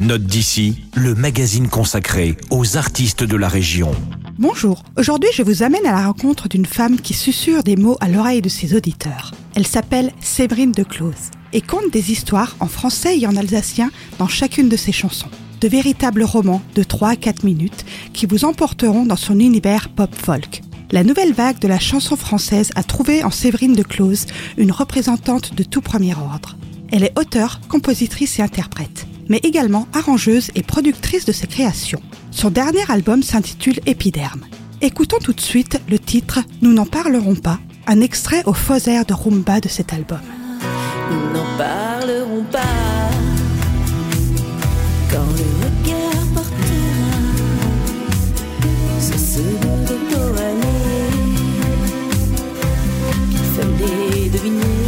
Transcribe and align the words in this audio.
Note 0.00 0.22
d'ici, 0.22 0.84
le 0.94 1.16
magazine 1.16 1.66
consacré 1.66 2.36
aux 2.50 2.76
artistes 2.76 3.24
de 3.24 3.36
la 3.36 3.48
région. 3.48 3.90
Bonjour, 4.38 4.84
aujourd'hui 4.96 5.28
je 5.34 5.42
vous 5.42 5.64
amène 5.64 5.84
à 5.86 5.90
la 5.90 6.06
rencontre 6.06 6.48
d'une 6.48 6.66
femme 6.66 7.00
qui 7.00 7.14
susurre 7.14 7.64
des 7.64 7.74
mots 7.74 7.96
à 8.00 8.08
l'oreille 8.08 8.40
de 8.40 8.48
ses 8.48 8.76
auditeurs. 8.76 9.32
Elle 9.56 9.66
s'appelle 9.66 10.12
Séverine 10.20 10.70
de 10.70 10.84
Close 10.84 11.32
et 11.52 11.60
conte 11.60 11.90
des 11.92 12.12
histoires 12.12 12.54
en 12.60 12.68
français 12.68 13.18
et 13.18 13.26
en 13.26 13.34
alsacien 13.34 13.90
dans 14.20 14.28
chacune 14.28 14.68
de 14.68 14.76
ses 14.76 14.92
chansons. 14.92 15.30
De 15.60 15.66
véritables 15.66 16.22
romans 16.22 16.62
de 16.76 16.84
3 16.84 17.08
à 17.08 17.16
4 17.16 17.42
minutes 17.42 17.84
qui 18.12 18.26
vous 18.26 18.44
emporteront 18.44 19.04
dans 19.04 19.16
son 19.16 19.40
univers 19.40 19.88
pop-folk. 19.88 20.62
La 20.92 21.02
nouvelle 21.02 21.32
vague 21.32 21.58
de 21.58 21.66
la 21.66 21.80
chanson 21.80 22.14
française 22.14 22.70
a 22.76 22.84
trouvé 22.84 23.24
en 23.24 23.32
Séverine 23.32 23.74
de 23.74 23.82
Close 23.82 24.26
une 24.58 24.70
représentante 24.70 25.56
de 25.56 25.64
tout 25.64 25.80
premier 25.80 26.14
ordre. 26.14 26.56
Elle 26.92 27.02
est 27.02 27.18
auteure, 27.18 27.58
compositrice 27.68 28.38
et 28.38 28.42
interprète, 28.42 29.07
mais 29.28 29.40
également 29.42 29.86
arrangeuse 29.92 30.50
et 30.54 30.62
productrice 30.62 31.24
de 31.24 31.32
ses 31.32 31.46
créations. 31.46 32.02
Son 32.30 32.50
dernier 32.50 32.90
album 32.90 33.22
s'intitule 33.22 33.80
Épiderme. 33.86 34.44
Écoutons 34.80 35.18
tout 35.18 35.32
de 35.32 35.40
suite 35.40 35.80
le 35.88 35.98
titre 35.98 36.40
Nous 36.62 36.72
n'en 36.72 36.86
parlerons 36.86 37.34
pas, 37.34 37.58
un 37.86 38.00
extrait 38.00 38.42
au 38.46 38.52
faux 38.52 38.88
air 38.88 39.04
de 39.04 39.14
rumba 39.14 39.60
de 39.60 39.68
cet 39.68 39.92
album. 39.92 40.20
Nous 41.10 41.32
n'en 41.32 41.56
parlerons 41.56 42.44
pas 42.50 42.58
quand 45.10 45.26
le 45.36 45.46
regard 45.64 46.26
portera 46.34 47.18
sur 49.00 49.18
ce 49.18 49.40
bout 49.40 49.82
de 49.88 49.96
dos 50.14 50.38
allé 50.38 50.76
qu'il 53.30 53.46
fallait 53.56 54.28
deviner. 54.28 54.87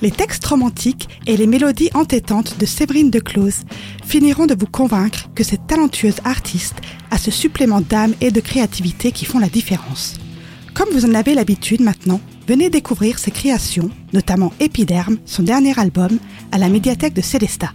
Les 0.00 0.10
textes 0.10 0.46
romantiques 0.46 1.08
et 1.26 1.36
les 1.36 1.46
mélodies 1.46 1.90
entêtantes 1.92 2.58
de 2.58 2.64
Séverine 2.64 3.10
de 3.10 3.18
Close 3.18 3.64
finiront 4.06 4.46
de 4.46 4.56
vous 4.58 4.66
convaincre 4.66 5.28
que 5.34 5.44
cette 5.44 5.66
talentueuse 5.66 6.20
artiste 6.24 6.76
a 7.10 7.18
ce 7.18 7.30
supplément 7.30 7.82
d'âme 7.82 8.14
et 8.22 8.30
de 8.30 8.40
créativité 8.40 9.12
qui 9.12 9.26
font 9.26 9.40
la 9.40 9.48
différence. 9.48 10.14
Comme 10.72 10.88
vous 10.92 11.04
en 11.04 11.14
avez 11.14 11.34
l'habitude 11.34 11.82
maintenant, 11.82 12.20
venez 12.46 12.70
découvrir 12.70 13.18
ses 13.18 13.30
créations, 13.30 13.90
notamment 14.14 14.54
Épiderme, 14.58 15.18
son 15.26 15.42
dernier 15.42 15.78
album, 15.78 16.18
à 16.50 16.56
la 16.56 16.70
médiathèque 16.70 17.14
de 17.14 17.20
Célestat. 17.20 17.72